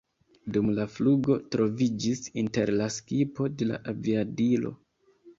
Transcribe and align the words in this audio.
Dum 0.53 0.69
la 0.75 0.85
flugo 0.93 1.35
troviĝis 1.55 2.21
inter 2.43 2.71
la 2.79 2.87
skipo 2.95 3.45
de 3.59 3.67
la 3.73 3.77
aviadilo. 3.93 4.73